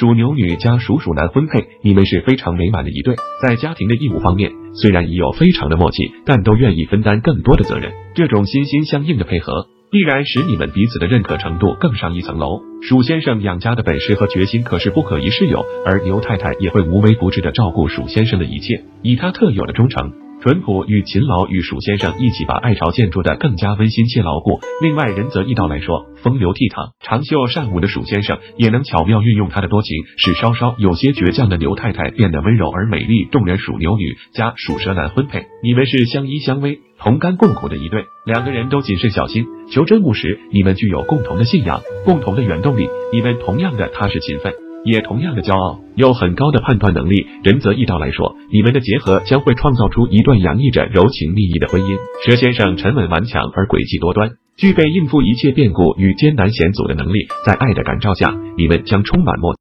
[0.00, 3.16] 属牛女加属鼠男婚配，你们是非常美满的一对。
[3.42, 7.92] 在家庭的义务方面，虽然已有非常的默契，但都愿意分担更多的责任。
[8.14, 12.62] 这种心心相印的配合，必然使你们彼此的认可程度更上一层楼。
[12.80, 20.12] 鼠先生养家的本事和决心可是不可一世有，而牛太太也会无微不至的照顾鼠先生的一切，以他特有的忠诚。
[20.42, 24.58] 淳朴与勤劳与鼠先生一起把爱巢建筑的更加温馨且牢固。
[24.82, 33.60] 另外，仁泽义道来说，风流倜傥、长袖善舞的鼠先生也能巧妙运用他的多情，使稍稍有些倔强的牛太太变得温柔而美丽动人。
[33.60, 38.06] 属牛女加属蛇男婚配，你们是相依相偎、同甘共苦的一对。
[38.24, 44.54] 两个人都谨慎小心、求真务实，你们具有共同的信仰、共同的原动力，你们同样的踏实勤奋。
[44.84, 47.26] 也同样的骄傲，有很高的判断能力。
[47.42, 51.96] 仁泽义道来说，你们的结合将会创造出一段洋溢着柔情蜜意的婚姻。
[52.24, 57.28] 蛇先生沉稳顽强而诡计多端，具备应付一切变故与艰难险阻的能力。
[57.44, 59.54] 在爱的感召下，你们将充满默。